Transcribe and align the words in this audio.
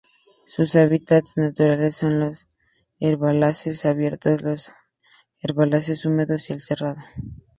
Sus 0.47 0.75
hábitats 0.75 1.37
naturales 1.37 1.95
son 1.97 2.19
los 2.19 2.47
herbazales 2.99 3.85
abiertos, 3.85 4.41
los 4.41 4.71
herbazales 5.41 6.05
húmedos 6.05 6.49
y 6.49 6.53
el 6.53 6.63
cerrado. 6.63 7.03